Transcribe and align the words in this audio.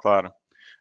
Claro. 0.00 0.32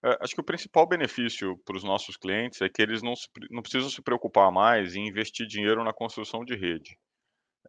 Eh, 0.06 0.18
acho 0.22 0.34
que 0.36 0.42
o 0.42 0.44
principal 0.46 0.88
benefício 0.88 1.58
para 1.66 1.76
os 1.78 1.84
nossos 1.84 2.18
clientes 2.18 2.62
é 2.62 2.70
que 2.70 2.82
eles 2.82 3.02
não 3.04 3.16
se 3.16 3.28
não 3.52 3.62
precisam 3.62 3.90
se 3.90 4.02
preocupar 4.02 4.52
mais 4.52 4.96
em 4.96 5.08
investir 5.08 5.46
dinheiro 5.48 5.84
na 5.84 5.94
construção 5.94 6.46
de 6.46 6.56
rede. 6.56 6.98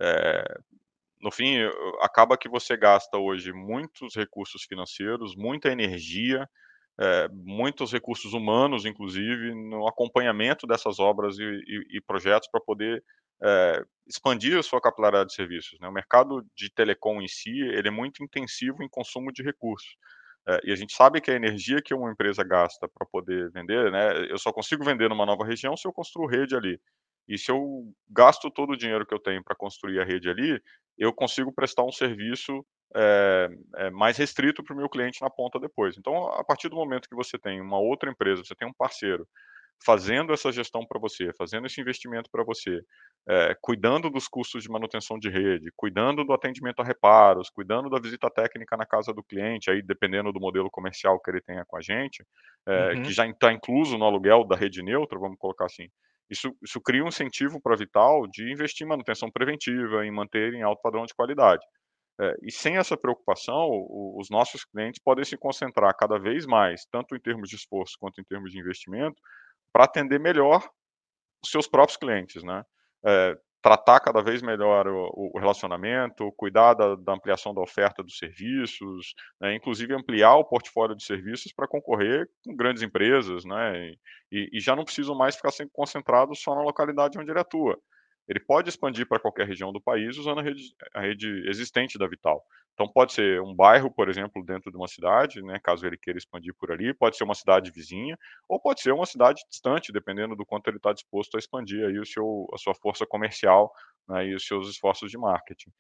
Eh, 0.00 0.44
no 1.22 1.30
fim, 1.32 1.58
acaba 2.02 2.38
que 2.38 2.48
você 2.48 2.76
gasta 2.76 3.18
hoje 3.18 3.52
muitos 3.52 4.16
recursos 4.16 4.64
financeiros, 4.64 5.36
muita 5.36 5.70
energia, 5.70 6.48
eh, 7.00 7.28
muitos 7.32 7.92
recursos 7.92 8.32
humanos, 8.34 8.86
inclusive, 8.86 9.54
no 9.54 9.88
acompanhamento 9.88 10.66
dessas 10.66 10.98
obras 11.00 11.38
e 11.38 11.44
e 11.44 11.98
e 11.98 12.02
projetos 12.02 12.48
para 12.52 12.60
poder, 12.62 13.04
eh, 13.44 13.84
expandir 14.08 14.58
a 14.58 14.62
sua 14.64 14.80
capilaridade 14.82 15.30
de 15.30 15.36
serviços, 15.36 15.78
né. 15.80 15.88
O 15.88 15.92
mercado 15.92 16.44
de 16.56 16.70
telecom 16.74 17.22
em 17.22 17.28
si, 17.28 17.50
ele 17.60 17.88
é 17.88 17.90
muito 17.92 18.24
intensivo 18.24 18.82
em 18.84 18.88
consumo 18.90 19.32
de 19.32 19.42
recursos. 19.44 19.96
Eh, 20.56 20.60
e 20.66 20.72
a 20.72 20.76
gente 20.76 20.94
sabe 20.94 21.20
que 21.20 21.30
a 21.30 21.34
energia 21.34 21.82
que 21.82 21.94
uma 21.94 22.10
empresa 22.12 22.42
gasta 22.44 22.88
para 22.88 23.06
poder 23.06 23.50
vender, 23.52 23.90
né, 23.92 24.26
eu 24.30 24.38
só 24.38 24.52
consigo 24.52 24.84
vender 24.84 25.08
numa 25.08 25.26
nova 25.26 25.44
região 25.46 25.76
se 25.76 25.86
eu 25.88 25.92
construo 25.92 26.26
rede 26.26 26.56
ali. 26.56 26.80
E 27.28 27.38
se 27.38 27.50
eu 27.52 27.84
gasto 28.10 28.50
todo 28.50 28.72
o 28.72 28.76
dinheiro 28.76 29.06
que 29.06 29.14
eu 29.14 29.20
tenho 29.20 29.42
para 29.44 29.56
construir 29.56 30.00
a 30.00 30.04
rede 30.04 30.28
ali, 30.30 30.60
eu 30.98 31.12
consigo 31.12 31.52
prestar 31.54 31.84
um 31.84 31.92
serviço, 31.92 32.64
eh 32.96 33.48
eh, 33.78 33.90
mais 33.90 34.16
restrito 34.18 34.62
para 34.64 34.74
o 34.74 34.76
meu 34.78 34.88
cliente 34.88 35.22
na 35.22 35.30
ponta 35.30 35.58
depois. 35.60 35.96
Então, 35.98 36.26
a 36.34 36.44
partir 36.44 36.68
do 36.68 36.76
momento 36.76 37.08
que 37.08 37.14
você 37.16 37.38
tem 37.38 37.60
uma 37.60 37.78
outra 37.78 38.10
empresa, 38.10 38.42
você 38.44 38.54
tem 38.54 38.68
um 38.68 38.72
parceiro 38.74 39.26
fazendo 39.84 40.32
essa 40.32 40.52
gestão 40.52 40.86
para 40.86 41.00
você, 41.00 41.30
fazendo 41.38 41.66
esse 41.66 41.80
investimento 41.80 42.28
para 42.30 42.44
você, 42.44 42.80
eh, 43.28 43.56
cuidando 43.62 44.10
dos 44.10 44.28
custos 44.28 44.62
de 44.62 44.68
manutenção 44.70 45.18
de 45.18 45.30
rede, 45.30 45.70
cuidando 45.76 46.24
do 46.24 46.32
atendimento 46.32 46.80
a 46.80 46.84
reparos, 46.84 47.50
cuidando 47.50 47.88
da 47.90 47.98
visita 48.00 48.30
técnica 48.30 48.76
na 48.76 48.86
casa 48.86 49.12
do 49.14 49.22
cliente, 49.24 49.70
aí 49.70 49.82
dependendo 49.82 50.32
do 50.32 50.40
modelo 50.40 50.70
comercial 50.70 51.20
que 51.20 51.30
ele 51.30 51.40
tenha 51.40 51.64
com 51.66 51.76
a 51.76 51.80
gente, 51.80 52.24
que 53.02 53.12
Uhum. 53.12 53.12
já 53.12 53.26
está 53.26 53.52
incluso 53.52 53.96
no 53.98 54.04
aluguel 54.04 54.44
da 54.46 54.56
rede 54.56 54.82
neutra, 54.82 55.18
vamos 55.18 55.36
colocar 55.38 55.66
assim. 55.66 55.88
Isso 56.28 56.52
isso 56.62 56.80
cria 56.80 57.02
um 57.04 57.08
incentivo 57.08 57.60
para 57.60 57.74
a 57.74 57.76
Vital 57.76 58.26
de 58.28 58.52
investir 58.52 58.86
em 58.86 58.90
manutenção 58.90 59.30
preventiva, 59.30 60.04
em 60.06 60.12
manter 60.12 60.54
em 60.54 60.62
alto 60.62 60.80
padrão 60.82 61.04
de 61.04 61.14
qualidade. 61.14 61.64
Eh, 62.20 62.34
e 62.44 62.52
sem 62.52 62.76
essa 62.76 62.96
preocupação, 62.96 63.68
os 64.16 64.28
nossos 64.30 64.64
clientes 64.64 65.00
podem 65.04 65.24
se 65.24 65.36
concentrar 65.38 65.94
cada 65.96 66.18
vez 66.18 66.46
mais, 66.46 66.84
tanto 66.92 67.16
em 67.16 67.20
termos 67.20 67.48
de 67.48 67.56
esforço 67.56 67.96
quanto 68.00 68.20
em 68.20 68.24
termos 68.24 68.52
de 68.52 68.58
investimento, 68.60 69.20
para 69.72 69.84
atender 69.84 70.18
melhor 70.20 70.68
os 71.44 71.50
seus 71.50 71.66
próprios 71.68 71.96
clientes, 71.98 72.42
né. 72.44 72.64
Eh, 73.06 73.36
tratar 73.62 74.00
cada 74.00 74.22
vez 74.22 74.42
melhor 74.42 74.88
o 74.88 75.30
o 75.34 75.38
relacionamento, 75.38 76.32
cuidar 76.36 76.74
da 76.74 76.96
da 76.96 77.12
ampliação 77.14 77.54
da 77.54 77.60
oferta 77.62 78.02
dos 78.02 78.18
serviços, 78.18 79.14
né, 79.40 79.54
inclusive 79.54 79.94
ampliar 79.94 80.36
o 80.36 80.44
portfólio 80.44 80.96
de 80.96 81.04
serviços 81.04 81.52
para 81.52 81.68
concorrer 81.68 82.28
com 82.44 82.56
grandes 82.56 82.82
empresas, 82.82 83.44
né, 83.44 83.92
e 84.32 84.48
e 84.52 84.60
já 84.60 84.76
não 84.76 84.84
precisam 84.84 85.14
mais 85.16 85.36
ficar 85.36 85.50
sempre 85.52 85.72
concentrados 85.74 86.42
só 86.42 86.54
na 86.54 86.62
localidade 86.62 87.18
onde 87.18 87.30
ele 87.30 87.40
atua. 87.40 87.78
Ele 88.30 88.38
pode 88.38 88.68
expandir 88.68 89.08
para 89.08 89.18
qualquer 89.18 89.44
região 89.44 89.72
do 89.72 89.80
país 89.80 90.16
usando 90.16 90.38
a 90.38 90.42
rede 90.42 90.72
a 90.94 91.00
rede 91.00 91.42
existente 91.48 91.98
da 91.98 92.06
Vital. 92.06 92.40
Então 92.74 92.86
pode 92.86 93.12
ser 93.12 93.42
um 93.42 93.52
bairro, 93.52 93.90
por 93.90 94.08
exemplo, 94.08 94.44
dentro 94.44 94.70
de 94.70 94.76
uma 94.76 94.86
cidade, 94.86 95.42
né, 95.42 95.58
caso 95.62 95.84
ele 95.84 95.98
queira 95.98 96.16
expandir 96.16 96.54
por 96.54 96.70
ali, 96.70 96.94
pode 96.94 97.16
ser 97.16 97.24
uma 97.24 97.34
cidade 97.34 97.72
vizinha, 97.72 98.16
ou 98.48 98.60
pode 98.60 98.80
ser 98.82 98.92
uma 98.92 99.04
cidade 99.04 99.42
distante, 99.50 99.92
dependendo 99.92 100.36
do 100.36 100.46
quanto 100.46 100.68
ele 100.68 100.76
está 100.76 100.92
disposto 100.92 101.34
a 101.34 101.38
expandir 101.40 101.84
aí 101.84 101.98
o 101.98 102.06
seu 102.06 102.46
a 102.54 102.56
sua 102.56 102.72
força 102.72 103.04
comercial, 103.04 103.72
né, 104.08 104.28
e 104.28 104.34
os 104.36 104.46
seus 104.46 104.70
esforços 104.70 105.10
de 105.10 105.18
marketing. 105.18 105.72